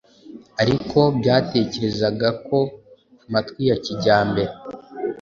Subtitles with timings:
[0.61, 2.59] ariko byatekerezaga ko
[3.25, 4.53] amatwi ya kijyambere